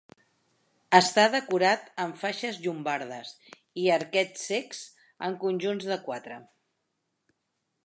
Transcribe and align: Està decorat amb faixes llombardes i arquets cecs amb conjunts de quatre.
Està 0.99 1.25
decorat 1.33 1.91
amb 2.05 2.17
faixes 2.21 2.57
llombardes 2.63 3.35
i 3.83 3.85
arquets 3.99 4.47
cecs 4.51 4.83
amb 5.31 5.41
conjunts 5.47 5.93
de 5.93 6.01
quatre. 6.09 6.43